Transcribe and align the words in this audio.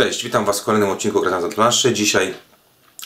Cześć, 0.00 0.24
witam 0.24 0.44
Was 0.44 0.60
w 0.60 0.64
kolejnym 0.64 0.90
odcinku 0.90 1.20
Gra 1.20 1.40
na 1.40 1.48
planszy. 1.48 1.92
Dzisiaj 1.92 2.34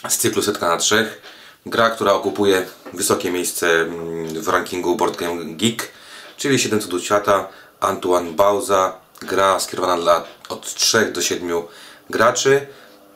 z 0.08 0.17
cyklu 0.17 0.43
Setka 0.43 0.69
na 0.69 0.77
trzech. 0.77 1.23
Gra, 1.67 1.90
która 1.90 2.13
okupuje 2.13 2.67
wysokie 2.93 3.31
miejsce 3.31 3.67
mm, 3.70 4.43
w 4.43 4.49
rankingu 4.49 4.96
Board 4.96 5.17
Game 5.17 5.45
Geek, 5.45 5.88
czyli 6.37 6.59
7 6.59 6.80
cudów 6.80 7.04
świata, 7.04 7.49
Antoine 7.80 8.33
Bauza. 8.33 8.96
Gra 9.21 9.61
skierowana 9.61 10.03
dla 10.03 10.25
od 10.49 10.75
3 10.75 11.12
do 11.12 11.22
7 11.22 11.62
graczy. 12.11 12.67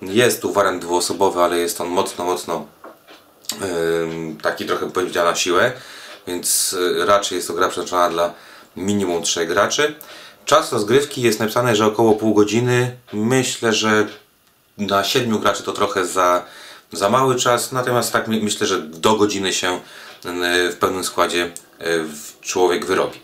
Jest 0.02 0.42
tu 0.42 0.52
wariant 0.52 0.82
dwuosobowy, 0.82 1.40
ale 1.40 1.58
jest 1.58 1.80
on 1.80 1.88
mocno, 1.88 2.24
mocno 2.24 2.66
taki 4.42 4.66
trochę 4.66 4.90
powiedział 4.90 5.24
na 5.24 5.34
siłę, 5.34 5.72
więc 6.26 6.72
y, 6.72 7.06
raczej 7.06 7.36
jest 7.36 7.48
to 7.48 7.54
gra 7.54 7.68
przeznaczona 7.68 8.10
dla 8.10 8.34
minimum 8.76 9.22
3 9.22 9.46
graczy. 9.46 9.94
Czas 10.48 10.72
rozgrywki 10.72 11.22
jest 11.22 11.40
napisane, 11.40 11.76
że 11.76 11.86
około 11.86 12.14
pół 12.14 12.34
godziny. 12.34 12.96
Myślę, 13.12 13.72
że 13.72 14.06
na 14.78 15.04
7 15.04 15.38
graczy 15.38 15.62
to 15.62 15.72
trochę 15.72 16.06
za, 16.06 16.44
za 16.92 17.08
mały 17.10 17.36
czas, 17.36 17.72
natomiast 17.72 18.12
tak 18.12 18.28
my- 18.28 18.40
myślę, 18.40 18.66
że 18.66 18.78
do 18.82 19.14
godziny 19.16 19.52
się 19.52 19.80
w 20.72 20.76
pełnym 20.80 21.04
składzie 21.04 21.44
y, 21.80 22.04
człowiek 22.40 22.86
wyrobi. 22.86 23.18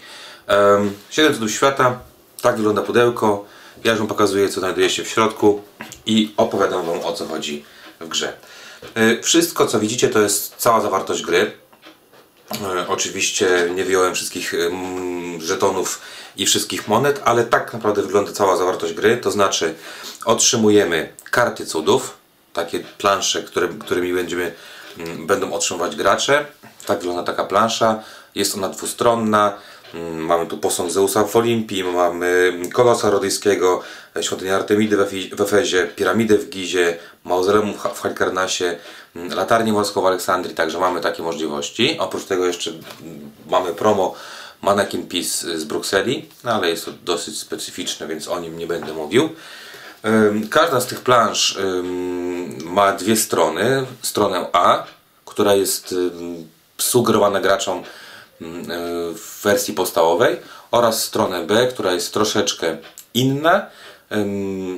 Em, 0.47 0.93
7 1.11 1.35
cudów 1.35 1.51
świata, 1.51 1.99
tak 2.43 2.57
wygląda 2.57 2.83
pudełko. 2.83 3.45
Ja 3.85 3.91
już 3.91 3.99
Wam 3.99 4.09
pokazuję, 4.09 4.49
co 4.49 4.61
znajduje 4.61 4.91
się 4.91 5.05
w 5.05 5.09
środku 5.09 5.63
i 6.07 6.35
opowiadam 6.37 6.87
Wam 6.87 7.01
o 7.01 7.13
co 7.13 7.27
chodzi 7.27 7.65
w 8.01 8.09
grze. 8.09 8.33
Y, 8.97 9.23
Wszystko, 9.23 9.67
co 9.67 9.81
widzicie, 9.81 10.09
to 10.09 10.21
jest 10.21 10.55
cała 10.57 10.81
zawartość 10.81 11.23
gry. 11.23 11.53
E, 12.63 12.89
Oczywiście 12.89 13.71
nie 13.75 13.85
wyjąłem 13.85 14.15
wszystkich 14.15 14.55
mm, 14.55 15.41
żetonów 15.41 16.01
i 16.37 16.47
wszystkich 16.47 16.89
monet, 16.89 17.21
ale 17.25 17.45
tak 17.45 17.73
naprawdę 17.73 18.03
wygląda 18.03 18.33
cała 18.33 18.57
zawartość 18.57 18.93
gry. 18.93 19.17
To 19.17 19.31
znaczy 19.31 19.75
otrzymujemy 20.25 21.13
karty 21.31 21.67
cudów, 21.67 22.17
takie 22.53 22.81
plansze, 22.99 23.43
które, 23.43 23.69
którymi 23.69 24.13
będziemy, 24.15 24.55
będą 25.19 25.53
otrzymywać 25.53 25.97
gracze. 25.97 26.47
Tak 26.87 26.99
wygląda 26.99 27.23
taka 27.23 27.45
plansza. 27.45 28.03
Jest 28.35 28.55
ona 28.55 28.69
dwustronna. 28.69 29.59
Mm, 29.95 30.27
Mamy 30.27 30.47
tu 30.47 30.59
posąg 30.59 30.91
Zeusa 30.91 31.25
w 31.25 31.37
Olimpii, 31.37 31.85
mamy 31.85 32.53
Kolosa 32.73 33.11
Rodyjskiego, 33.11 33.83
e, 34.17 34.23
świątynię 34.23 34.55
Artemidy 34.55 34.97
w 35.37 35.41
Efezie, 35.41 35.87
piramidę 35.97 36.39
w 36.39 36.49
Gizie, 36.51 36.99
mauzoleum 37.25 37.75
w 37.75 37.79
Ha- 37.79 37.89
w 37.95 38.01
Halikarnasie, 38.01 38.77
mm, 39.17 39.35
latarnię 39.35 39.73
morską 39.73 40.01
w 40.03 40.07
Aleksandrii, 40.07 40.55
także 40.55 40.79
mamy 40.79 41.01
takie 41.01 41.23
możliwości. 41.23 41.97
Oprócz 41.99 42.25
tego 42.25 42.47
jeszcze 42.47 42.71
mm, 42.71 42.81
mamy 43.51 43.73
promo 43.75 44.15
Mannequin 44.63 45.07
Piece 45.09 45.59
z 45.59 45.65
Brukseli, 45.65 46.29
no 46.45 46.51
ale 46.53 46.71
jest 46.71 46.85
to 46.85 46.91
dosyć 47.05 47.39
specyficzne, 47.39 48.07
więc 48.07 48.29
o 48.29 48.41
nim 48.41 48.59
nie 48.59 48.67
będę 48.67 48.93
mówił. 48.93 49.29
Każda 50.51 50.81
z 50.81 50.87
tych 50.87 51.01
plansz 51.01 51.57
ym, 51.57 52.57
ma 52.65 52.93
dwie 52.93 53.17
strony. 53.17 53.87
Stronę 54.03 54.47
A, 54.53 54.85
która 55.25 55.55
jest 55.55 55.95
sugerowana 56.79 57.41
graczom 57.41 57.83
w 59.15 59.43
wersji 59.43 59.75
podstawowej 59.75 60.37
oraz 60.71 61.05
stronę 61.05 61.47
B, 61.47 61.67
która 61.67 61.93
jest 61.93 62.13
troszeczkę 62.13 62.77
inna. 63.15 63.67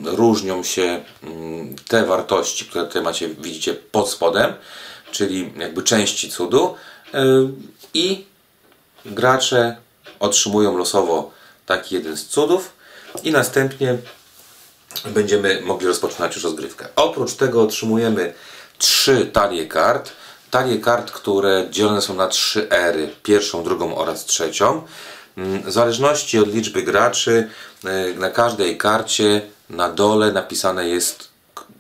Różnią 0.05 0.63
się 0.63 1.05
ym, 1.25 1.77
te 1.89 2.07
wartości, 2.07 2.65
które 2.65 2.87
tutaj 2.87 3.03
macie, 3.03 3.29
widzicie 3.29 3.75
pod 3.75 4.11
spodem, 4.11 4.55
czyli 5.11 5.53
jakby 5.57 5.83
części 5.83 6.31
cudu 6.31 6.75
i 7.95 8.25
gracze 9.05 9.77
otrzymują 10.21 10.79
losowo 10.79 11.31
taki 11.67 11.95
jeden 11.95 12.17
z 12.17 12.27
cudów 12.27 12.73
i 13.25 13.33
następnie 13.33 13.99
będziemy 15.05 15.61
mogli 15.61 15.87
rozpoczynać 15.87 16.35
już 16.35 16.45
rozgrywkę. 16.45 16.89
Oprócz 16.97 17.35
tego 17.35 17.63
otrzymujemy 17.63 18.35
trzy 18.79 19.27
talie 19.27 19.67
kart. 19.67 20.13
Talie 20.51 20.79
kart, 20.79 21.11
które 21.11 21.67
dzielone 21.71 22.03
są 22.03 22.15
na 22.15 22.29
trzy 22.29 22.71
ery. 22.71 23.11
Pierwszą, 23.23 23.65
drugą 23.65 23.97
oraz 23.97 24.25
trzecią. 24.25 24.83
Mm, 25.37 25.63
W 25.63 25.73
zależności 25.73 26.39
od 26.39 26.55
liczby 26.55 26.83
graczy, 26.83 27.49
y, 27.85 28.15
na 28.15 28.31
każdej 28.31 28.79
karcie 28.79 29.43
na 29.71 29.89
dole 29.89 30.33
napisane 30.33 30.89
jest, 30.89 31.29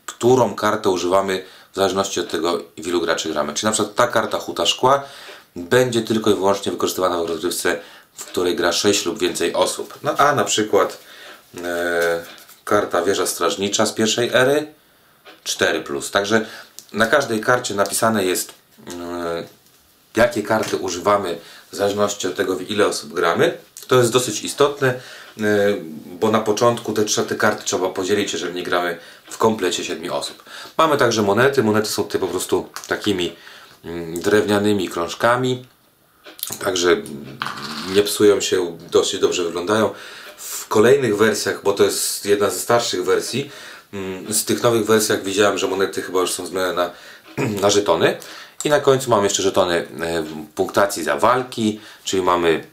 którą 0.06 0.54
kartę 0.54 0.88
używamy 0.88 1.44
w 1.72 1.76
zależności 1.76 2.20
od 2.20 2.30
tego, 2.30 2.62
ilu 2.76 3.00
graczy 3.00 3.28
gramy. 3.28 3.54
Czyli 3.54 3.66
na 3.66 3.72
przykład 3.72 3.94
ta 3.94 4.06
karta 4.06 4.38
huta 4.38 4.66
szkła 4.66 5.02
będzie 5.56 6.02
tylko 6.02 6.30
i 6.30 6.34
wyłącznie 6.34 6.72
wykorzystywana 6.72 7.22
w 7.22 7.26
rozgrywce, 7.26 7.80
w 8.14 8.24
której 8.24 8.56
gra 8.56 8.72
6 8.72 9.06
lub 9.06 9.18
więcej 9.18 9.54
osób. 9.54 9.98
No 10.02 10.14
a 10.16 10.34
na 10.34 10.44
przykład 10.44 10.98
e, 11.64 12.24
karta 12.64 13.02
wieża 13.02 13.26
strażnicza 13.26 13.86
z 13.86 13.92
pierwszej 13.92 14.30
ery 14.32 14.66
4. 15.44 15.84
Także 16.12 16.46
na 16.92 17.06
każdej 17.06 17.40
karcie 17.40 17.74
napisane 17.74 18.24
jest 18.24 18.50
e, 18.50 18.54
jakie 20.16 20.42
karty 20.42 20.76
używamy 20.76 21.38
w 21.72 21.76
zależności 21.76 22.26
od 22.26 22.36
tego, 22.36 22.56
w 22.56 22.70
ile 22.70 22.86
osób 22.86 23.12
gramy. 23.12 23.58
To 23.88 23.98
jest 23.98 24.12
dosyć 24.12 24.44
istotne, 24.44 24.88
e, 24.88 25.74
bo 26.20 26.30
na 26.30 26.40
początku 26.40 26.92
te, 26.92 27.04
te 27.04 27.34
karty 27.34 27.64
trzeba 27.64 27.88
podzielić, 27.88 28.32
jeżeli 28.32 28.54
nie 28.54 28.62
gramy 28.62 28.98
w 29.30 29.38
komplecie 29.38 29.84
7 29.84 30.12
osób. 30.12 30.44
Mamy 30.78 30.96
także 30.96 31.22
monety. 31.22 31.62
Monety 31.62 31.88
są 31.88 32.04
tutaj 32.04 32.20
po 32.20 32.28
prostu 32.28 32.68
takimi 32.86 33.36
mm, 33.84 34.20
drewnianymi 34.20 34.88
krążkami. 34.88 35.66
Także 36.58 36.96
nie 37.94 38.02
psują 38.02 38.40
się, 38.40 38.78
dosyć 38.90 39.20
dobrze 39.20 39.44
wyglądają. 39.44 39.90
W 40.36 40.68
kolejnych 40.68 41.16
wersjach, 41.16 41.62
bo 41.62 41.72
to 41.72 41.84
jest 41.84 42.26
jedna 42.26 42.50
ze 42.50 42.58
starszych 42.58 43.04
wersji, 43.04 43.50
mm, 43.92 44.34
z 44.34 44.44
tych 44.44 44.62
nowych 44.62 44.86
wersjach 44.86 45.22
widziałem, 45.22 45.58
że 45.58 45.66
monety 45.66 46.02
chyba 46.02 46.20
już 46.20 46.32
są 46.32 46.46
zmienione 46.46 46.72
na, 46.72 46.90
na 47.62 47.70
żetony. 47.70 48.18
I 48.66 48.70
na 48.70 48.80
końcu 48.80 49.10
mamy 49.10 49.24
jeszcze 49.24 49.42
żetony 49.42 49.74
e, 49.74 49.86
punktacji 50.54 51.04
za 51.04 51.16
walki, 51.16 51.80
czyli 52.04 52.22
mamy 52.22 52.64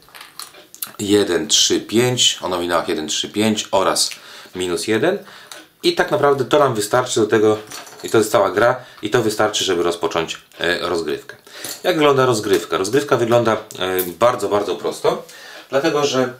1, 0.98 1.48
3, 1.48 1.80
5 1.80 2.38
o 2.42 2.48
nominałach 2.48 2.88
1, 2.88 3.08
3, 3.08 3.28
5 3.28 3.68
oraz 3.70 4.10
minus 4.54 4.86
1 4.88 5.18
i 5.82 5.94
tak 5.94 6.10
naprawdę 6.10 6.44
to 6.44 6.58
nam 6.58 6.74
wystarczy 6.74 7.20
do 7.20 7.26
tego 7.26 7.58
i 8.04 8.10
to 8.10 8.18
jest 8.18 8.30
cała 8.30 8.50
gra 8.50 8.76
i 9.02 9.10
to 9.10 9.22
wystarczy, 9.22 9.64
żeby 9.64 9.82
rozpocząć 9.82 10.40
e, 10.58 10.78
rozgrywkę. 10.88 11.36
Jak 11.82 11.96
wygląda 11.96 12.26
rozgrywka? 12.26 12.78
Rozgrywka 12.78 13.16
wygląda 13.16 13.52
e, 13.52 13.56
bardzo, 14.18 14.48
bardzo 14.48 14.76
prosto, 14.76 15.22
dlatego 15.70 16.04
że 16.04 16.32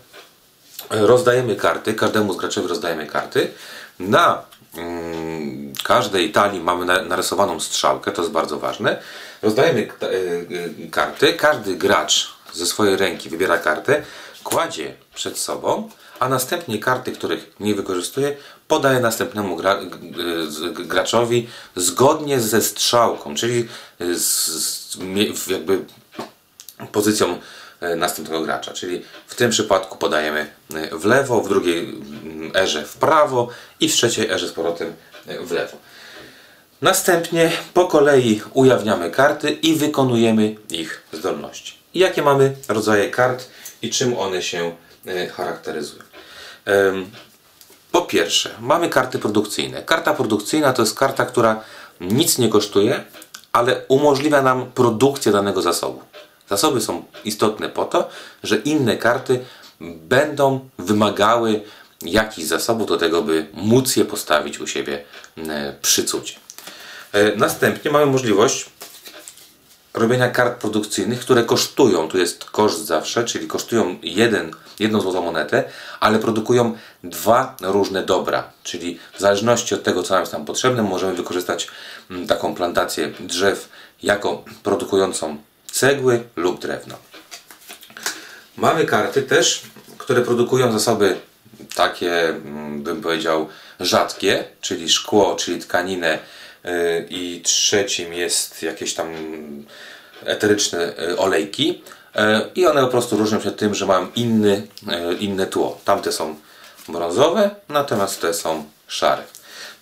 rozdajemy 0.91 1.57
karty, 1.57 1.95
każdemu 1.95 2.33
z 2.33 2.37
graczowi 2.37 2.69
rozdajemy 2.69 3.07
karty. 3.07 3.51
Na 3.99 4.43
mm, 4.77 5.73
każdej 5.85 6.33
talii 6.33 6.61
mamy 6.61 6.85
na- 6.85 7.03
narysowaną 7.03 7.61
strzałkę, 7.61 8.13
to 8.13 8.23
jest 8.23 8.33
bardzo 8.33 8.59
ważne. 8.59 9.03
Rozdajemy 9.45 9.89
e, 10.03 10.07
e, 10.07 10.89
karty, 10.91 11.33
każdy 11.33 11.77
gracz 11.77 12.35
ze 12.53 12.67
swojej 12.67 12.97
ręki 12.97 13.29
wybiera 13.29 13.59
kartę, 13.59 14.03
kładzie 14.45 14.95
przed 15.15 15.39
sobą, 15.39 15.91
a 16.21 16.29
następnie 16.29 16.79
karty, 16.79 17.13
których 17.13 17.53
nie 17.61 17.75
wykorzystuje, 17.75 18.37
podaje 18.69 19.01
następnemu 19.01 19.57
gra, 19.57 19.79
graczowi 20.73 21.49
zgodnie 21.77 22.41
ze 22.41 22.63
strzałką, 22.63 23.35
czyli 23.35 23.69
z, 24.15 24.97
jakby 25.51 25.85
pozycją 26.93 27.39
e, 27.81 27.97
następnego 27.97 28.43
gracza. 28.43 28.73
Czyli 28.73 29.03
w 29.27 29.35
tym 29.35 29.51
przypadku 29.51 29.99
podajemy 29.99 30.51
w 30.93 31.05
lewo, 31.05 31.41
w 31.41 31.49
drugiej 31.49 31.79
mm, 31.79 32.53
erze 32.55 32.85
w 32.85 32.97
prawo 32.97 33.49
i 33.81 33.89
w 33.89 33.93
trzeciej 33.93 34.31
erze 34.31 34.49
z 34.49 34.53
powrotem 34.53 34.93
w 35.41 35.53
lewo. 35.53 35.77
Następnie 36.85 37.51
po 37.75 37.87
kolei 37.87 38.41
ujawniamy 38.53 39.11
karty 39.11 39.51
i 39.51 39.75
wykonujemy 39.75 40.57
ich 40.71 41.03
zdolności. 41.13 41.75
Jakie 41.95 42.23
mamy 42.23 42.55
rodzaje 42.69 43.11
kart 43.11 43.49
i 43.83 43.91
czym 43.91 44.19
one 44.19 44.43
się 44.43 44.77
e, 45.07 45.27
charakteryzują? 45.27 46.03
Po 47.93 48.03
pierwsze, 48.03 48.51
mamy 48.61 48.89
karty 48.89 49.19
produkcyjne. 49.19 49.83
Karta 49.83 50.15
produkcyjna 50.15 50.73
to 50.73 50.83
jest 50.83 50.99
karta, 50.99 51.27
która 51.27 51.61
nic 52.01 52.39
nie 52.39 52.49
kosztuje, 52.49 53.05
ale 53.53 53.81
umożliwia 53.89 54.43
nam 54.43 54.73
produkcję 54.73 55.33
danego 55.33 55.63
zasobu. 55.63 56.03
Zasoby 56.49 56.81
są 56.81 57.05
istotne 57.25 57.69
po 57.69 57.85
to, 57.85 58.09
że 58.43 58.57
inne 58.57 58.97
karty 58.97 59.45
będą 59.81 60.69
wymagały 60.79 61.61
jakichś 62.03 62.49
zasobów 62.49 62.89
do 62.89 62.97
tego, 62.97 63.23
by 63.23 63.47
móc 63.53 63.97
je 63.97 64.05
postawić 64.05 64.61
u 64.61 64.67
siebie 64.67 65.05
e, 65.39 65.75
przy 65.83 66.05
cudzie. 66.05 66.44
E, 67.15 67.37
Następnie 67.37 67.91
mamy 67.91 68.07
możliwość 68.07 68.67
robienia 69.95 70.31
kart 70.31 70.61
produkcyjnych, 70.61 71.21
które 71.21 71.45
kosztują, 71.45 72.09
tu 72.09 72.19
jest 72.19 72.45
koszt 72.45 72.87
zawsze, 72.87 73.25
czyli 73.25 73.47
kosztują 73.47 73.99
jeden, 74.03 74.51
jedną 74.79 75.01
złotą 75.01 75.23
monetę, 75.23 75.65
ale 76.01 76.19
produkują 76.19 76.77
dwa 77.05 77.57
różne 77.61 78.03
dobra, 78.03 78.51
czyli 78.63 78.99
w 79.13 79.21
zależności 79.21 79.75
od 79.75 79.83
tego, 79.83 80.03
co 80.03 80.15
nam 80.15 80.23
jest 80.23 80.33
tam 80.33 80.45
potrzebne, 80.45 80.83
możemy 80.83 81.15
wykorzystać 81.15 81.69
mm, 82.11 82.27
taką 82.27 82.55
plantację 82.55 83.13
drzew 83.21 83.69
jako 84.03 84.45
produkującą 84.63 85.37
cegły 85.73 86.23
lub 86.37 86.61
drewno. 86.61 86.95
Mamy 88.57 88.85
karty 88.85 89.23
też, 89.23 89.63
które 89.99 90.23
produkują 90.23 90.73
zasoby 90.73 91.17
takie, 91.75 92.29
mm, 92.29 92.83
bym 92.83 93.03
powiedział, 93.03 93.49
rzadkie, 93.81 94.45
czyli 94.61 94.89
szkło, 94.89 95.37
czyli 95.37 95.59
tkaninę 95.61 96.19
i 97.11 97.41
trzecim 97.45 98.13
jest 98.13 98.63
jakieś 98.63 98.95
tam 98.95 99.09
eteryczne 100.25 100.93
y, 100.99 101.19
olejki 101.19 101.83
y, 102.17 102.21
i 102.55 102.67
one 102.67 102.81
po 102.81 102.89
prostu 102.89 103.17
różnią 103.17 103.41
się 103.41 103.51
tym, 103.51 103.75
że 103.75 103.87
mają 103.87 104.07
inny, 104.15 104.67
inne 105.21 105.47
tło. 105.47 105.81
Tamte 105.85 106.13
są 106.13 106.37
brązowe, 106.89 107.51
natomiast 107.69 108.21
te 108.21 108.35
są 108.35 108.65
szare. 108.89 109.23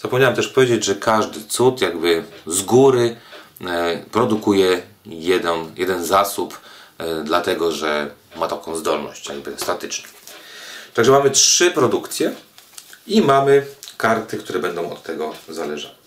Zapomniałem 0.02 0.36
też 0.36 0.48
powiedzieć, 0.48 0.84
że 0.84 0.94
każdy 0.94 1.40
cud 1.48 1.80
jakby 1.80 2.24
z 2.46 2.62
góry 2.62 3.16
produkuje 4.12 4.82
jeden, 5.06 5.72
jeden 5.76 6.04
zasób, 6.04 6.60
dlatego 7.24 7.72
że 7.72 8.10
ma 8.36 8.48
taką 8.48 8.76
zdolność 8.76 9.28
jakby 9.28 9.52
statyczną. 9.56 10.08
Także 10.94 11.12
mamy 11.12 11.30
trzy 11.30 11.70
produkcje 11.70 12.32
i 13.06 13.22
mamy 13.22 13.66
karty, 13.96 14.38
które 14.38 14.58
będą 14.58 14.90
od 14.90 15.02
tego 15.02 15.34
zależały. 15.48 16.01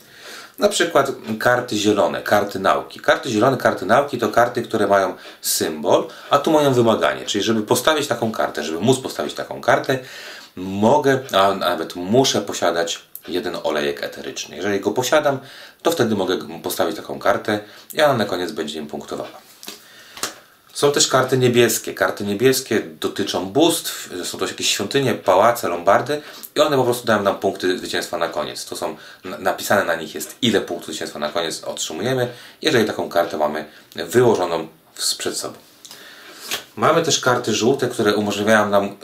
Na 0.60 0.70
przykład 0.70 1.12
karty 1.40 1.76
zielone, 1.76 2.22
karty 2.22 2.60
nauki. 2.60 3.00
Karty 3.00 3.30
zielone, 3.30 3.58
karty 3.58 3.86
nauki 3.86 4.18
to 4.18 4.30
karty, 4.30 4.62
które 4.62 4.88
mają 4.88 5.14
symbol, 5.42 6.08
a 6.30 6.38
tu 6.38 6.52
mają 6.52 6.74
wymaganie. 6.74 7.26
Czyli 7.26 7.44
żeby 7.44 7.62
postawić 7.62 8.08
taką 8.08 8.32
kartę, 8.32 8.64
żeby 8.64 8.80
móc 8.80 9.00
postawić 9.00 9.34
taką 9.34 9.62
kartę, 9.62 10.00
mogę, 10.56 11.20
a 11.34 11.54
nawet 11.56 11.96
muszę 11.96 12.42
posiadać 12.42 13.02
jeden 13.28 13.58
olejek 13.64 14.04
eteryczny. 14.04 14.56
Jeżeli 14.56 14.80
go 14.80 14.92
posiadam, 14.92 15.40
to 15.82 15.92
wtedy 15.92 16.16
mogę 16.16 16.38
postawić 16.64 16.96
taką 16.96 17.20
kartę 17.20 17.60
i 17.94 18.02
ona 18.02 18.14
na 18.14 18.26
koniec 18.26 18.52
będzie 18.52 18.80
im 18.80 18.88
punktowała. 18.88 19.45
Są 20.76 20.92
też 20.92 21.08
karty 21.08 21.38
niebieskie. 21.38 21.94
Karty 21.94 22.24
niebieskie 22.24 22.80
dotyczą 22.80 23.46
bóstw, 23.46 24.10
są 24.24 24.38
to 24.38 24.48
jakieś 24.48 24.70
świątynie, 24.70 25.14
pałace, 25.14 25.70
lombardy 25.70 26.22
i 26.56 26.60
one 26.60 26.78
po 26.78 26.84
prostu 26.84 27.08
dają 27.08 27.24
nam 27.24 27.40
punkty 27.40 27.78
zwycięstwa 27.78 28.18
na 28.18 28.28
koniec. 28.28 28.66
To 28.66 28.76
są 28.76 28.96
napisane 29.24 29.84
na 29.84 29.96
nich 29.96 30.16
jest 30.16 30.36
ile 30.42 30.62
punktów 30.62 30.90
zwycięstwa 30.90 31.20
na 31.20 31.30
koniec 31.30 31.64
otrzymujemy, 31.64 32.28
jeżeli 32.62 32.86
taką 32.86 33.10
kartę 33.10 33.38
mamy 33.38 33.66
wyłożoną 33.96 34.68
przed 35.18 35.38
sobą. 35.38 35.56
Mamy 36.76 37.04
też 37.04 37.20
karty 37.20 37.54
żółte, 37.54 37.88
które 37.88 38.16
umożliwiają 38.16 38.70
nam 38.70 38.96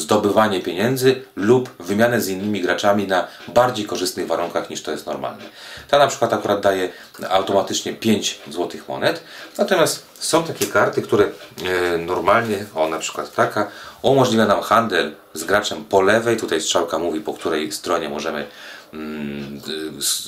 zdobywanie 0.00 0.60
pieniędzy 0.60 1.22
lub 1.36 1.70
wymianę 1.78 2.20
z 2.20 2.28
innymi 2.28 2.60
graczami 2.60 3.06
na 3.06 3.26
bardziej 3.48 3.86
korzystnych 3.86 4.26
warunkach 4.26 4.70
niż 4.70 4.82
to 4.82 4.90
jest 4.90 5.06
normalne. 5.06 5.44
Ta 5.88 5.98
na 5.98 6.06
przykład 6.06 6.32
akurat 6.32 6.60
daje 6.60 6.88
automatycznie 7.30 7.92
5 7.92 8.40
złotych 8.50 8.88
monet, 8.88 9.22
natomiast 9.58 10.06
są 10.18 10.44
takie 10.44 10.66
karty, 10.66 11.02
które 11.02 11.24
e, 11.24 11.98
normalnie, 11.98 12.64
o 12.74 12.88
na 12.88 12.98
przykład 12.98 13.34
taka, 13.34 13.70
umożliwia 14.02 14.46
nam 14.46 14.60
handel 14.60 15.12
z 15.34 15.44
graczem 15.44 15.84
po 15.84 16.00
lewej, 16.00 16.36
tutaj 16.36 16.60
strzałka 16.60 16.98
mówi 16.98 17.20
po 17.20 17.34
której 17.34 17.72
stronie 17.72 18.08
możemy 18.08 18.46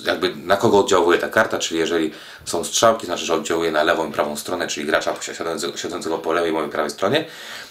jakby 0.04 0.36
na 0.36 0.56
kogo 0.56 0.78
oddziałuje 0.78 1.18
ta 1.18 1.28
karta, 1.28 1.58
czyli 1.58 1.80
jeżeli 1.80 2.10
są 2.44 2.64
strzałki, 2.64 3.06
znaczy, 3.06 3.24
że 3.24 3.34
oddziałuje 3.34 3.72
na 3.72 3.82
lewą 3.82 4.08
i 4.08 4.12
prawą 4.12 4.36
stronę, 4.36 4.66
czyli 4.66 4.86
gracza 4.86 5.14
siedzącego, 5.22 5.76
siedzącego 5.76 6.18
po 6.18 6.32
lewej 6.32 6.50
i 6.50 6.54
mojej 6.54 6.70
prawej 6.70 6.90
stronie 6.90 7.24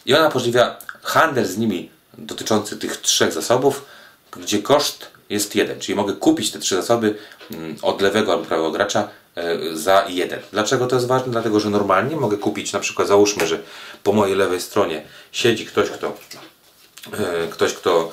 i 0.06 0.14
ona 0.14 0.28
umożliwia 0.28 0.76
handel 1.02 1.46
z 1.46 1.58
nimi 1.58 1.90
dotyczący 2.18 2.78
tych 2.78 2.98
trzech 2.98 3.34
zasobów, 3.34 3.86
gdzie 4.32 4.62
koszt 4.62 5.08
jest 5.30 5.56
jeden, 5.56 5.80
czyli 5.80 5.96
mogę 5.96 6.14
kupić 6.14 6.52
te 6.52 6.60
trzy 6.60 6.76
zasoby 6.76 7.16
mm, 7.52 7.76
od 7.82 8.02
lewego 8.02 8.32
albo 8.32 8.46
prawego 8.46 8.72
gracza 8.72 9.10
e, 9.36 9.58
za 9.74 10.06
jeden. 10.10 10.40
Dlaczego 10.52 10.88
to 10.88 10.96
jest 10.96 11.08
ważne? 11.08 11.32
Dlatego, 11.32 11.60
że 11.60 11.70
normalnie 11.70 12.16
mogę 12.16 12.38
kupić, 12.38 12.74
na 12.74 12.80
przykład 12.80 13.08
załóżmy, 13.08 13.48
że 13.48 13.60
po 14.04 14.14
mojej 14.14 14.36
lewej 14.36 14.62
stronie 14.62 15.04
siedzi 15.32 15.66
ktoś, 15.66 15.90
kto 15.90 16.18
e, 17.14 17.48
ktoś, 17.48 17.74
kto 17.74 18.12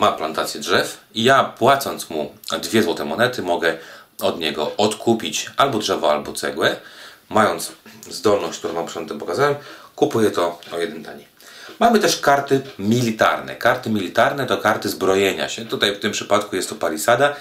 ma 0.00 0.12
plantację 0.12 0.60
drzew 0.60 1.00
i 1.14 1.24
ja 1.24 1.44
płacąc 1.44 2.10
mu 2.10 2.34
dwie 2.62 2.82
złote 2.82 3.04
monety 3.04 3.42
mogę 3.42 3.78
od 4.20 4.40
niego 4.40 4.76
odkupić 4.76 5.50
albo 5.56 5.78
drzewo, 5.78 6.10
albo 6.10 6.32
cegłę. 6.32 6.76
Mając 7.28 7.72
zdolność, 8.10 8.58
którą 8.58 8.74
Wam 8.74 8.86
przedtem 8.86 9.18
pokazałem, 9.18 9.54
kupuję 9.96 10.30
to 10.30 10.58
o 10.72 10.78
jeden 10.78 11.04
taniej. 11.04 11.26
Mamy 11.80 11.98
też 11.98 12.20
karty 12.20 12.60
militarne. 12.78 13.56
Karty 13.56 13.90
militarne 13.90 14.46
to 14.46 14.58
karty 14.58 14.88
zbrojenia 14.88 15.48
się. 15.48 15.66
Tutaj 15.66 15.94
w 15.94 16.00
tym 16.00 16.12
przypadku 16.12 16.56
jest 16.56 16.68
to 16.68 16.74
palisada 16.74 17.36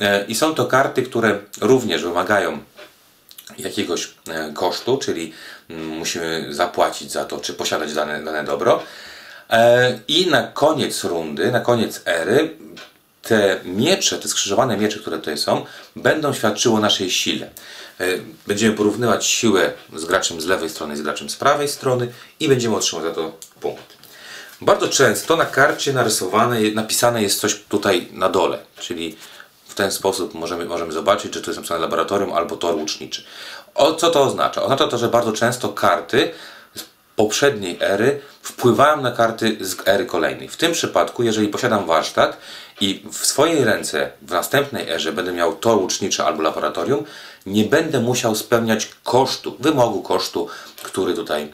e, 0.00 0.24
i 0.24 0.34
są 0.34 0.54
to 0.54 0.66
karty, 0.66 1.02
które 1.02 1.38
również 1.60 2.02
wymagają 2.02 2.58
jakiegoś 3.58 4.14
e, 4.28 4.52
kosztu, 4.52 4.98
czyli 4.98 5.32
mm, 5.70 5.86
musimy 5.86 6.46
zapłacić 6.50 7.12
za 7.12 7.24
to, 7.24 7.40
czy 7.40 7.54
posiadać 7.54 7.94
dane, 7.94 8.24
dane 8.24 8.44
dobro. 8.44 8.82
E, 9.50 10.00
I 10.08 10.26
na 10.26 10.42
koniec 10.42 11.04
rundy, 11.04 11.52
na 11.52 11.60
koniec 11.60 12.02
ery, 12.04 12.56
te 13.22 13.60
miecze, 13.64 14.18
te 14.18 14.28
skrzyżowane 14.28 14.76
miecze, 14.76 14.98
które 14.98 15.18
tutaj 15.18 15.38
są, 15.38 15.64
będą 15.96 16.32
świadczyły 16.32 16.76
o 16.76 16.80
naszej 16.80 17.10
sile. 17.10 17.50
E, 18.00 18.04
będziemy 18.46 18.76
porównywać 18.76 19.26
siłę 19.26 19.72
z 19.96 20.04
graczem 20.04 20.40
z 20.40 20.46
lewej 20.46 20.70
strony 20.70 20.96
z 20.96 21.02
graczem 21.02 21.30
z 21.30 21.36
prawej 21.36 21.68
strony 21.68 22.08
i 22.40 22.48
będziemy 22.48 22.76
otrzymywać 22.76 23.14
za 23.14 23.22
to 23.22 23.32
punkt. 23.60 23.98
Bardzo 24.60 24.88
często 24.88 25.36
na 25.36 25.44
karcie 25.44 25.92
narysowane, 25.92 26.60
napisane 26.74 27.22
jest 27.22 27.40
coś 27.40 27.60
tutaj 27.68 28.08
na 28.12 28.28
dole, 28.28 28.58
czyli 28.78 29.16
w 29.68 29.74
ten 29.74 29.92
sposób 29.92 30.34
możemy, 30.34 30.64
możemy 30.64 30.92
zobaczyć, 30.92 31.32
czy 31.32 31.40
to 31.40 31.50
jest 31.50 31.58
napisane 31.58 31.80
laboratorium 31.80 32.32
albo 32.32 32.56
tor 32.56 32.74
łuczniczy. 32.74 33.24
O, 33.74 33.94
co 33.94 34.10
to 34.10 34.22
oznacza? 34.22 34.62
Oznacza 34.62 34.88
to, 34.88 34.98
że 34.98 35.08
bardzo 35.08 35.32
często 35.32 35.68
karty 35.68 36.32
poprzedniej 37.18 37.78
ery 37.80 38.20
wpływają 38.42 39.00
na 39.00 39.10
karty 39.10 39.56
z 39.60 39.88
ery 39.88 40.06
kolejnej. 40.06 40.48
W 40.48 40.56
tym 40.56 40.72
przypadku, 40.72 41.22
jeżeli 41.22 41.48
posiadam 41.48 41.86
warsztat 41.86 42.36
i 42.80 43.02
w 43.12 43.26
swojej 43.26 43.64
ręce 43.64 44.10
w 44.22 44.30
następnej 44.30 44.90
erze 44.90 45.12
będę 45.12 45.32
miał 45.32 45.56
tor 45.56 45.78
łuczniczy 45.78 46.24
albo 46.24 46.42
laboratorium, 46.42 47.04
nie 47.46 47.64
będę 47.64 48.00
musiał 48.00 48.34
spełniać 48.34 48.90
kosztu, 49.04 49.56
wymogu 49.60 50.02
kosztu, 50.02 50.48
który 50.82 51.14
tutaj 51.14 51.52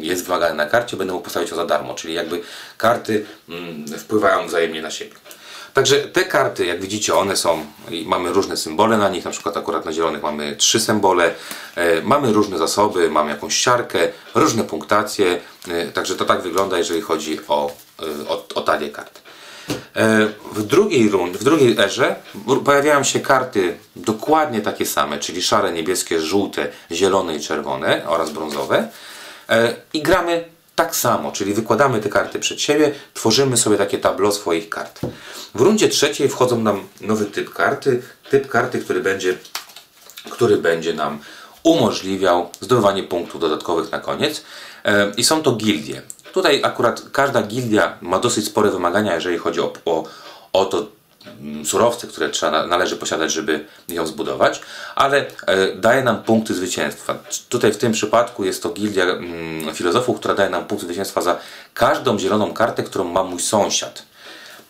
jest 0.00 0.26
wymagany 0.26 0.54
na 0.54 0.66
karcie, 0.66 0.96
będę 0.96 1.12
mógł 1.12 1.24
postawić 1.24 1.50
to 1.50 1.56
za 1.56 1.66
darmo, 1.66 1.94
czyli 1.94 2.14
jakby 2.14 2.40
karty 2.78 3.26
mm, 3.48 3.86
wpływają 3.98 4.46
wzajemnie 4.46 4.82
na 4.82 4.90
siebie. 4.90 5.14
Także 5.76 6.00
te 6.00 6.24
karty, 6.24 6.66
jak 6.66 6.80
widzicie, 6.80 7.14
one 7.14 7.36
są, 7.36 7.66
mamy 8.06 8.32
różne 8.32 8.56
symbole 8.56 8.98
na 8.98 9.08
nich, 9.08 9.24
na 9.24 9.30
przykład 9.30 9.56
akurat 9.56 9.84
na 9.84 9.92
zielonych 9.92 10.22
mamy 10.22 10.56
trzy 10.56 10.80
symbole, 10.80 11.34
e, 11.74 12.02
mamy 12.02 12.32
różne 12.32 12.58
zasoby, 12.58 13.10
mamy 13.10 13.30
jakąś 13.30 13.56
siarkę, 13.56 13.98
różne 14.34 14.64
punktacje, 14.64 15.40
e, 15.68 15.86
także 15.86 16.16
to 16.16 16.24
tak 16.24 16.42
wygląda, 16.42 16.78
jeżeli 16.78 17.00
chodzi 17.00 17.40
o, 17.48 17.70
e, 18.02 18.28
o, 18.28 18.44
o 18.54 18.60
talię 18.60 18.90
kart. 18.90 19.20
W 20.52 20.62
drugiej 20.62 21.08
rund, 21.08 21.36
w 21.36 21.44
drugiej 21.44 21.78
erze 21.78 22.16
pojawiają 22.64 23.04
się 23.04 23.20
karty 23.20 23.76
dokładnie 23.96 24.60
takie 24.60 24.86
same, 24.86 25.18
czyli 25.18 25.42
szare, 25.42 25.72
niebieskie, 25.72 26.20
żółte, 26.20 26.68
zielone 26.92 27.36
i 27.36 27.40
czerwone 27.40 28.02
oraz 28.08 28.30
brązowe. 28.30 28.88
I 29.92 30.02
gramy 30.02 30.44
tak 30.76 30.96
samo, 30.96 31.32
czyli 31.32 31.54
wykładamy 31.54 32.00
te 32.00 32.08
karty 32.08 32.38
przed 32.38 32.60
siebie, 32.60 32.94
tworzymy 33.14 33.56
sobie 33.56 33.76
takie 33.78 33.98
tablo 33.98 34.32
swoich 34.32 34.68
kart. 34.68 35.00
W 35.54 35.60
rundzie 35.60 35.88
trzeciej 35.88 36.28
wchodzą 36.28 36.60
nam 36.60 36.88
nowy 37.00 37.24
typ 37.24 37.54
karty, 37.54 38.02
typ 38.30 38.48
karty, 38.48 38.78
który 38.78 39.00
będzie, 39.00 39.38
który 40.30 40.56
będzie 40.56 40.94
nam 40.94 41.18
umożliwiał 41.62 42.50
zdobywanie 42.60 43.02
punktów 43.02 43.40
dodatkowych 43.40 43.92
na 43.92 43.98
koniec 43.98 44.42
e, 44.84 45.12
i 45.16 45.24
są 45.24 45.42
to 45.42 45.52
gildie. 45.52 46.02
Tutaj 46.32 46.60
akurat 46.64 47.02
każda 47.12 47.42
gildia 47.42 47.98
ma 48.00 48.18
dosyć 48.18 48.46
spore 48.46 48.70
wymagania, 48.70 49.14
jeżeli 49.14 49.38
chodzi 49.38 49.60
o, 49.60 49.72
o, 49.84 50.04
o 50.52 50.64
to, 50.64 50.86
surowce, 51.64 52.06
które 52.06 52.28
trzeba, 52.28 52.66
należy 52.66 52.96
posiadać, 52.96 53.32
żeby 53.32 53.64
ją 53.88 54.06
zbudować, 54.06 54.60
ale 54.94 55.26
e, 55.46 55.74
daje 55.74 56.02
nam 56.02 56.22
punkty 56.22 56.54
zwycięstwa. 56.54 57.18
Tutaj 57.48 57.72
w 57.72 57.76
tym 57.76 57.92
przypadku 57.92 58.44
jest 58.44 58.62
to 58.62 58.68
gildia 58.68 59.04
mm, 59.04 59.74
filozofów, 59.74 60.18
która 60.18 60.34
daje 60.34 60.50
nam 60.50 60.64
punkt 60.64 60.84
zwycięstwa 60.84 61.20
za 61.20 61.38
każdą 61.74 62.18
zieloną 62.18 62.52
kartę, 62.52 62.82
którą 62.82 63.04
ma 63.04 63.22
mój 63.24 63.40
sąsiad. 63.40 64.02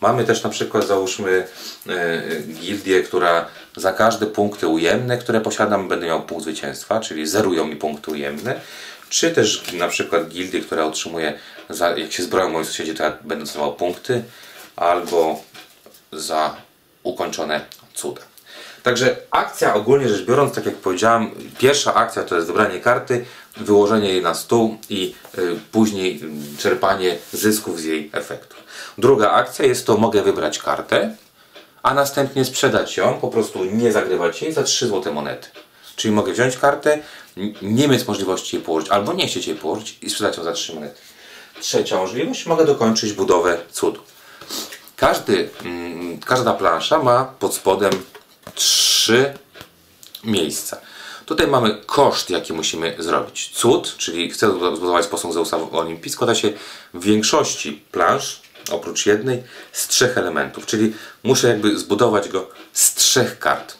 Mamy 0.00 0.24
też 0.24 0.42
na 0.42 0.50
przykład, 0.50 0.86
załóżmy, 0.86 1.46
e, 1.88 2.22
gildię, 2.40 3.02
która 3.02 3.46
za 3.76 3.92
każde 3.92 4.26
punkty 4.26 4.68
ujemne, 4.68 5.18
które 5.18 5.40
posiadam, 5.40 5.88
będę 5.88 6.06
miał 6.06 6.22
punkt 6.22 6.44
zwycięstwa, 6.44 7.00
czyli 7.00 7.26
zerują 7.26 7.66
mi 7.66 7.76
punkty 7.76 8.10
ujemne. 8.10 8.60
Czy 9.08 9.30
też 9.30 9.72
na 9.72 9.88
przykład 9.88 10.28
gildię, 10.28 10.60
która 10.60 10.84
otrzymuje, 10.84 11.38
jak 11.96 12.12
się 12.12 12.22
zbroją 12.22 12.48
moi 12.48 12.64
sąsiedzi, 12.64 12.94
to 12.94 13.02
ja 13.02 13.12
będę 13.24 13.44
punkty, 13.78 14.22
albo 14.76 15.40
za 16.12 16.56
ukończone 17.02 17.60
cuda. 17.94 18.22
Także 18.82 19.16
akcja 19.30 19.74
ogólnie 19.74 20.08
rzecz 20.08 20.26
biorąc, 20.26 20.54
tak 20.54 20.66
jak 20.66 20.74
powiedziałem, 20.74 21.30
pierwsza 21.58 21.94
akcja 21.94 22.22
to 22.22 22.34
jest 22.34 22.46
wybranie 22.46 22.80
karty, 22.80 23.24
wyłożenie 23.56 24.08
jej 24.08 24.22
na 24.22 24.34
stół 24.34 24.76
i 24.88 25.14
y, 25.38 25.58
później 25.72 26.20
y, 26.54 26.58
czerpanie 26.58 27.16
zysków 27.32 27.80
z 27.80 27.84
jej 27.84 28.10
efektu. 28.12 28.56
Druga 28.98 29.30
akcja 29.30 29.64
jest 29.64 29.86
to 29.86 29.96
mogę 29.96 30.22
wybrać 30.22 30.58
kartę, 30.58 31.16
a 31.82 31.94
następnie 31.94 32.44
sprzedać 32.44 32.96
ją, 32.96 33.14
po 33.20 33.28
prostu 33.28 33.64
nie 33.64 33.92
zagrywać 33.92 34.42
jej 34.42 34.52
za 34.52 34.62
3 34.62 34.86
złote 34.88 35.12
monety. 35.12 35.48
Czyli 35.96 36.14
mogę 36.14 36.32
wziąć 36.32 36.56
kartę, 36.56 36.98
nie 37.62 37.88
mieć 37.88 38.06
możliwości 38.06 38.56
jej 38.56 38.64
położyć, 38.64 38.90
albo 38.90 39.12
nie 39.12 39.26
chcieć 39.26 39.46
jej 39.46 39.56
położyć 39.56 39.98
i 40.02 40.10
sprzedać 40.10 40.36
ją 40.36 40.44
za 40.44 40.52
3 40.52 40.74
monety. 40.74 41.00
trzecia 41.60 41.96
możliwość, 41.96 42.46
mogę 42.46 42.64
dokończyć 42.64 43.12
budowę 43.12 43.58
cudu. 43.72 44.00
Każdy, 44.96 45.50
mm, 45.64 46.20
każda 46.20 46.52
plansza 46.52 46.98
ma 46.98 47.24
pod 47.24 47.54
spodem 47.54 47.92
trzy 48.54 49.34
miejsca. 50.24 50.80
Tutaj 51.26 51.46
mamy 51.46 51.80
koszt, 51.86 52.30
jaki 52.30 52.52
musimy 52.52 52.96
zrobić. 52.98 53.50
Cud, 53.54 53.96
czyli 53.96 54.30
chcę 54.30 54.50
zbudować 54.50 55.06
posąg 55.06 55.34
Zeusa 55.34 55.58
w 55.58 55.74
Olimpii, 55.74 56.12
składa 56.12 56.34
się 56.34 56.52
w 56.94 57.04
większości 57.04 57.82
plansz, 57.92 58.40
oprócz 58.70 59.06
jednej, 59.06 59.42
z 59.72 59.88
trzech 59.88 60.18
elementów. 60.18 60.66
Czyli 60.66 60.94
muszę 61.22 61.48
jakby 61.48 61.78
zbudować 61.78 62.28
go 62.28 62.48
z 62.72 62.94
trzech 62.94 63.38
kart. 63.38 63.76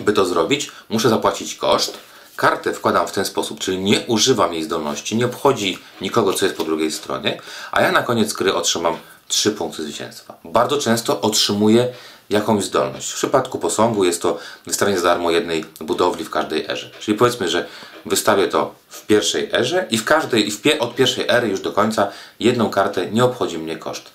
By 0.00 0.12
to 0.12 0.24
zrobić, 0.24 0.72
muszę 0.88 1.08
zapłacić 1.08 1.54
koszt. 1.54 1.98
Kartę 2.36 2.74
wkładam 2.74 3.06
w 3.06 3.12
ten 3.12 3.24
sposób, 3.24 3.60
czyli 3.60 3.78
nie 3.78 4.00
używam 4.00 4.54
jej 4.54 4.64
zdolności, 4.64 5.16
nie 5.16 5.26
obchodzi 5.26 5.78
nikogo, 6.00 6.32
co 6.32 6.44
jest 6.44 6.56
po 6.56 6.64
drugiej 6.64 6.92
stronie, 6.92 7.40
a 7.72 7.82
ja 7.82 7.92
na 7.92 8.02
koniec 8.02 8.32
gry 8.32 8.54
otrzymam 8.54 8.96
3 9.28 9.50
punkty 9.50 9.82
zwycięstwa. 9.82 10.34
Bardzo 10.44 10.78
często 10.78 11.20
otrzymuję 11.20 11.88
jakąś 12.30 12.64
zdolność. 12.64 13.10
W 13.10 13.14
przypadku 13.14 13.58
posągu 13.58 14.04
jest 14.04 14.22
to 14.22 14.38
wystawienie 14.66 14.98
za 14.98 15.08
darmo 15.08 15.30
jednej 15.30 15.64
budowli 15.80 16.24
w 16.24 16.30
każdej 16.30 16.66
erze. 16.70 16.90
Czyli 17.00 17.18
powiedzmy, 17.18 17.48
że 17.48 17.66
wystawię 18.06 18.48
to 18.48 18.74
w 18.88 19.06
pierwszej 19.06 19.50
erze 19.52 19.86
i 19.90 19.98
w 19.98 20.04
każdej, 20.04 20.48
i 20.48 20.50
w 20.50 20.62
pie, 20.62 20.78
od 20.78 20.94
pierwszej 20.94 21.24
ery 21.28 21.48
już 21.48 21.60
do 21.60 21.72
końca 21.72 22.08
jedną 22.40 22.70
kartę 22.70 23.10
nie 23.10 23.24
obchodzi 23.24 23.58
mnie 23.58 23.76
koszt. 23.76 24.10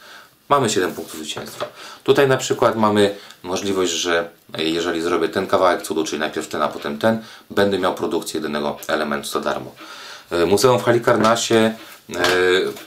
Mamy 0.50 0.70
7 0.70 0.94
punktów 0.94 1.20
zwycięstwa. 1.20 1.66
Tutaj 2.04 2.28
na 2.28 2.38
przykład 2.38 2.76
mamy 2.76 3.16
możliwość, 3.44 3.92
że 3.92 4.30
jeżeli 4.58 5.02
zrobię 5.02 5.30
ten 5.30 5.48
kawałek 5.48 5.82
cudu, 5.82 6.04
czyli 6.04 6.20
najpierw 6.20 6.48
ten, 6.48 6.62
a 6.62 6.68
potem 6.68 6.98
ten, 6.98 7.24
będę 7.50 7.80
miał 7.80 7.96
produkcję 7.96 8.38
jedynego 8.38 8.78
elementu 8.88 9.30
za 9.30 9.40
darmo. 9.40 9.76
E, 10.32 10.46
Muzeum 10.46 10.80
w 10.80 10.84
Halikarnasie 10.84 11.56
e, 11.56 11.74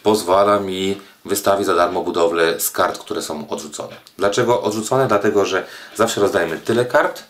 pozwala 0.02 0.61
mi 0.61 1.00
wystawić 1.25 1.67
za 1.67 1.75
darmo 1.75 2.02
budowlę 2.02 2.61
z 2.61 2.71
kart, 2.71 2.99
które 2.99 3.23
są 3.23 3.49
odrzucone. 3.49 3.97
Dlaczego 4.19 4.62
odrzucone? 4.62 5.09
Dlatego, 5.09 5.45
że 5.45 5.64
zawsze 5.97 6.21
rozdajemy 6.21 6.59
tyle 6.59 6.85
kart, 6.85 7.23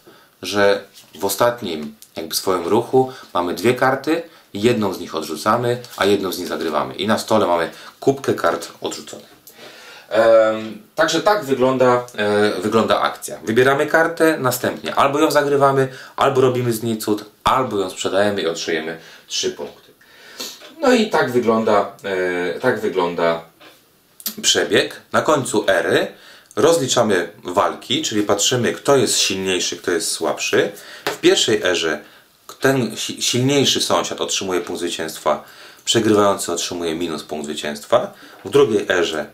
że 0.42 0.84
w 1.20 1.24
ostatnim 1.24 1.94
jakby 2.16 2.34
swoim 2.34 2.66
ruchu 2.66 3.12
mamy 3.34 3.54
dwie 3.54 3.74
karty, 3.74 4.22
jedną 4.54 4.92
z 4.92 5.00
nich 5.00 5.14
odrzucamy, 5.14 5.78
a 5.96 6.04
jedną 6.04 6.32
z 6.32 6.38
nich 6.38 6.48
zagrywamy. 6.48 6.94
I 6.94 7.06
na 7.06 7.18
stole 7.18 7.46
mamy 7.46 7.70
kubkę 8.00 8.34
kart 8.34 8.68
odrzuconych. 8.80 9.32
Em, 10.08 10.82
Także 10.94 11.20
tak 11.20 11.44
wygląda, 11.44 12.06
e, 12.16 12.60
wygląda 12.60 13.00
akcja. 13.00 13.38
Wybieramy 13.44 13.86
kartę, 13.86 14.38
następnie 14.38 14.94
albo 14.94 15.18
ją 15.20 15.30
zagrywamy, 15.30 15.88
albo 16.16 16.40
robimy 16.40 16.72
z 16.72 16.82
niej 16.82 16.98
cud, 16.98 17.24
albo 17.44 17.78
ją 17.78 17.90
sprzedajemy 17.90 18.42
i 18.42 18.46
otrzymujemy 18.46 18.98
3 19.26 19.50
punkty. 19.50 19.92
No 20.80 20.92
i 20.92 21.10
tak 21.10 21.30
wygląda, 21.30 21.92
e, 22.04 22.60
tak 22.60 22.80
wygląda 22.80 23.40
przebieg. 24.42 25.00
Na 25.12 25.22
końcu 25.22 25.64
ery 25.68 26.06
rozliczamy 26.56 27.32
walki, 27.44 28.02
czyli 28.02 28.22
patrzymy, 28.22 28.72
kto 28.72 28.96
jest 28.96 29.18
silniejszy, 29.18 29.76
kto 29.76 29.90
jest 29.90 30.10
słabszy. 30.10 30.72
W 31.04 31.16
pierwszej 31.20 31.62
erze 31.62 32.00
ten 32.60 32.96
si- 32.96 33.22
silniejszy 33.22 33.80
sąsiad 33.80 34.20
otrzymuje 34.20 34.60
punkt 34.60 34.80
zwycięstwa, 34.80 35.44
przegrywający 35.84 36.52
otrzymuje 36.52 36.94
minus 36.94 37.22
punkt 37.22 37.44
zwycięstwa. 37.46 38.12
W 38.44 38.50
drugiej 38.50 38.86
erze 38.88 39.26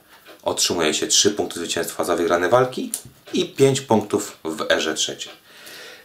otrzymuje 0.42 0.94
się 0.94 1.06
3 1.06 1.30
punkty 1.30 1.58
zwycięstwa 1.60 2.04
za 2.04 2.16
wygrane 2.16 2.48
walki 2.48 2.92
i 3.32 3.46
5 3.48 3.80
punktów 3.80 4.36
w 4.44 4.70
erze 4.70 4.94
trzeciej. 4.94 5.32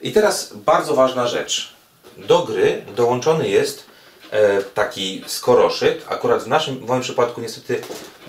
I 0.02 0.12
teraz 0.12 0.54
bardzo 0.54 0.96
ważna 0.96 1.28
rzecz. 1.28 1.74
Do 2.18 2.40
gry 2.44 2.86
dołączony 2.96 3.50
jest 3.50 3.86
e, 4.32 4.62
taki 4.62 5.24
skoroszyt. 5.28 6.06
Akurat 6.10 6.44
w 6.44 6.48
naszym 6.48 6.78
w 6.80 6.88
moim 6.88 7.02
przypadku 7.02 7.42
niestety 7.42 7.82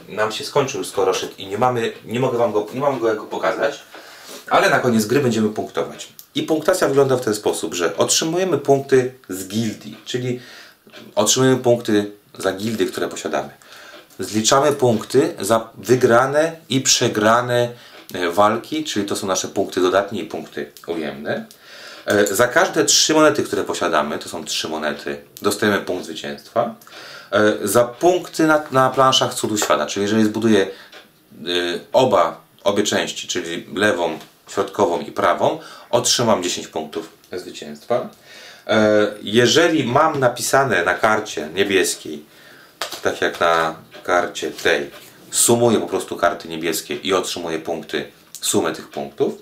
nam 0.09 0.33
się 0.33 0.45
skończył 0.45 0.79
już 0.79 0.89
skoroszyt 0.89 1.39
i 1.39 1.47
nie 1.47 1.59
mamy, 1.59 1.93
nie 2.05 2.21
mogę 2.21 2.39
wam 2.39 2.53
go, 2.53 2.67
nie 2.75 2.81
mam 2.81 2.99
go 2.99 3.09
jak 3.09 3.17
go 3.17 3.25
pokazać, 3.25 3.83
ale 4.51 4.71
na 4.71 4.79
koniec 4.79 5.07
gry 5.07 5.21
będziemy 5.21 5.49
punktować. 5.49 6.09
I 6.35 6.43
punktacja 6.43 6.89
wygląda 6.89 7.17
w 7.17 7.21
ten 7.21 7.35
sposób, 7.35 7.75
że 7.75 7.97
otrzymujemy 7.97 8.59
punkty 8.59 9.15
z 9.29 9.49
gildii, 9.49 9.97
czyli 10.05 10.41
otrzymujemy 11.15 11.63
punkty 11.63 12.11
za 12.39 12.53
gildy, 12.53 12.87
które 12.87 13.09
posiadamy. 13.09 13.49
Zliczamy 14.19 14.73
punkty 14.73 15.35
za 15.41 15.71
wygrane 15.75 16.57
i 16.69 16.81
przegrane 16.81 17.69
e, 18.15 18.31
walki, 18.31 18.85
czyli 18.85 19.07
to 19.07 19.17
są 19.17 19.27
nasze 19.27 19.49
punkty 19.49 19.81
dodatnie 19.81 20.23
i 20.23 20.25
punkty 20.25 20.73
ujemne. 20.87 21.47
E, 22.07 22.27
Za 22.27 22.49
każde 22.49 22.85
trzy 22.85 23.15
monety, 23.15 23.43
które 23.43 23.65
posiadamy, 23.65 24.19
to 24.19 24.29
są 24.29 24.45
trzy 24.45 24.69
monety, 24.69 25.21
dostajemy 25.43 25.79
punkt 25.79 26.05
zwycięstwa. 26.05 26.75
E, 27.31 27.69
Za 27.69 27.85
punkty 27.85 28.47
na, 28.47 28.63
na 28.71 28.91
planszach 28.91 29.35
cudu 29.35 29.59
świata, 29.59 29.87
czyli 29.87 30.03
jeżeli 30.03 30.25
zbuduję 30.25 30.63
e, 30.63 30.69
oba, 31.93 32.41
obie 32.65 32.83
części, 32.83 33.29
czyli 33.29 33.67
lewą, 33.75 34.19
środkową 34.49 35.01
i 35.01 35.13
prawą, 35.13 35.59
otrzymam 35.91 36.43
10 36.43 36.69
punktów 36.69 37.09
zwycięstwa. 37.33 38.09
Jeżeli 39.23 39.85
mam 39.85 40.21
napisane 40.21 40.85
na 40.85 40.95
karcie 40.95 41.49
niebieskiej, 41.55 42.25
tak 43.03 43.21
jak 43.21 43.41
na 43.41 43.75
karcie 44.03 44.51
tej, 44.51 44.91
sumuję 45.31 45.81
po 45.81 45.87
prostu 45.87 46.17
karty 46.17 46.49
niebieskie 46.49 46.95
i 46.95 47.13
otrzymuję 47.13 47.59
punkty, 47.59 48.05
sumę 48.41 48.73
tych 48.73 48.89
punktów. 48.89 49.35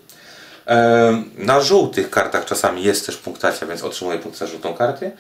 Na 1.39 1.61
żółtych 1.61 2.11
kartach 2.11 2.45
czasami 2.45 2.83
jest 2.83 3.07
też 3.07 3.17
punktacja, 3.17 3.67
więc 3.67 3.83
otrzymuję 3.83 4.19
punkt 4.19 4.39
za 4.39 4.47
żółtą 4.47 4.75
kartę. 4.75 5.11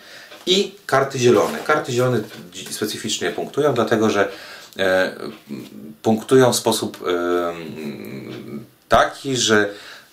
I 0.46 0.74
karty 0.86 1.18
zielone. 1.18 1.58
Karty 1.58 1.92
zielone 1.92 2.20
specyficznie 2.70 3.30
punktują, 3.30 3.74
dlatego 3.74 4.10
że 4.10 4.28
e, 4.78 5.12
punktują 6.02 6.52
w 6.52 6.56
sposób 6.56 6.98
taki, 8.88 9.36
że 9.36 9.68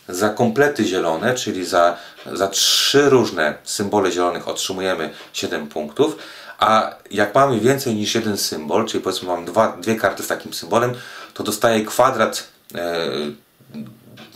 za 0.09 0.29
komplety 0.29 0.85
zielone, 0.85 1.35
czyli 1.35 1.65
za, 1.65 1.97
za 2.33 2.47
trzy 2.47 3.09
różne 3.09 3.53
symbole 3.63 4.11
zielonych 4.11 4.47
otrzymujemy 4.47 5.09
7 5.33 5.67
punktów, 5.67 6.17
a 6.59 6.95
jak 7.11 7.35
mamy 7.35 7.59
więcej 7.59 7.95
niż 7.95 8.15
jeden 8.15 8.37
symbol, 8.37 8.85
czyli 8.85 9.03
powiedzmy 9.03 9.27
mam 9.27 9.45
dwa, 9.45 9.77
dwie 9.77 9.95
karty 9.95 10.23
z 10.23 10.27
takim 10.27 10.53
symbolem, 10.53 10.93
to 11.33 11.43
dostaję 11.43 11.85
kwadrat 11.85 12.47
e, 12.75 13.07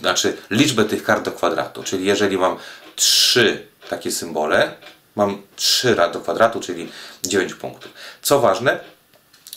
znaczy 0.04 0.38
liczbę 0.50 0.86
tych 0.86 1.04
kart 1.04 1.26
do 1.26 1.32
kwadratu. 1.32 1.84
Czyli 1.84 2.06
jeżeli 2.06 2.38
mam 2.38 2.58
trzy 2.96 3.68
takie 3.90 4.12
symbole, 4.12 4.74
mam 5.16 5.42
3 5.56 5.96
do 6.14 6.20
kwadratu, 6.20 6.60
czyli 6.60 6.92
9 7.24 7.54
punktów. 7.54 7.92
Co 8.22 8.40
ważne, 8.40 8.80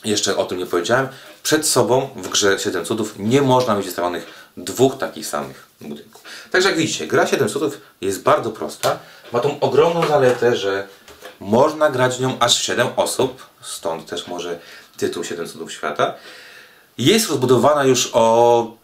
jeszcze 0.04 0.36
o 0.36 0.44
tym 0.44 0.58
nie 0.58 0.66
powiedziałem, 0.66 1.08
przed 1.42 1.66
sobą 1.66 2.10
w 2.16 2.28
grze 2.28 2.58
7 2.58 2.84
cudów 2.84 3.14
nie 3.18 3.42
można 3.42 3.74
mieć 3.74 3.86
wystawionych 3.86 4.26
dwóch 4.56 4.98
takich 4.98 5.26
samych 5.26 5.66
budynków. 5.80 6.22
Także 6.50 6.68
jak 6.68 6.78
widzicie, 6.78 7.06
gra 7.06 7.26
7 7.26 7.48
cudów 7.48 7.80
jest 8.00 8.22
bardzo 8.22 8.50
prosta. 8.50 8.98
Ma 9.32 9.40
tą 9.40 9.60
ogromną 9.60 10.06
zaletę, 10.06 10.56
że 10.56 10.88
można 11.40 11.90
grać 11.90 12.20
nią 12.20 12.38
aż 12.38 12.62
7 12.62 12.88
osób, 12.96 13.46
stąd 13.62 14.06
też 14.06 14.26
może 14.26 14.58
tytuł 14.96 15.24
7 15.24 15.48
cudów 15.48 15.72
świata. 15.72 16.14
Jest 16.98 17.28
rozbudowana 17.28 17.84
już 17.84 18.10
o 18.12 18.76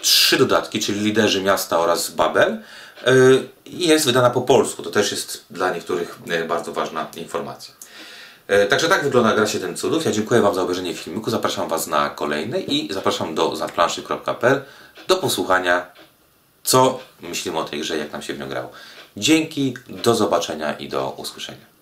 trzy 0.00 0.36
dodatki, 0.36 0.80
czyli 0.80 1.00
liderzy 1.00 1.42
miasta 1.42 1.78
oraz 1.78 2.10
Babel. 2.10 2.62
I 3.66 3.88
jest 3.88 4.06
wydana 4.06 4.30
po 4.30 4.40
polsku. 4.40 4.82
To 4.82 4.90
też 4.90 5.10
jest 5.10 5.44
dla 5.50 5.70
niektórych 5.70 6.18
yy, 6.26 6.44
bardzo 6.44 6.72
ważna 6.72 7.06
informacja. 7.16 7.74
Yy, 8.48 8.66
Także 8.66 8.88
tak 8.88 9.04
wygląda 9.04 9.34
gra 9.34 9.46
7 9.46 9.76
cudów. 9.76 10.04
Ja 10.04 10.12
dziękuję 10.12 10.40
Wam 10.40 10.54
za 10.54 10.62
obejrzenie 10.62 10.94
filmiku. 10.94 11.30
Zapraszam 11.30 11.68
Was 11.68 11.86
na 11.86 12.10
kolejny 12.10 12.60
i 12.60 12.92
zapraszam 12.92 13.34
do 13.34 13.56
zaplanszy.pl 13.56 14.62
do 15.08 15.16
posłuchania, 15.16 15.86
co 16.62 17.00
myślimy 17.20 17.58
o 17.58 17.64
tej 17.64 17.80
grze, 17.80 17.98
jak 17.98 18.12
nam 18.12 18.22
się 18.22 18.34
w 18.34 18.38
nią 18.38 18.48
grało. 18.48 18.70
Dzięki, 19.16 19.74
do 19.88 20.14
zobaczenia 20.14 20.72
i 20.72 20.88
do 20.88 21.10
usłyszenia. 21.10 21.77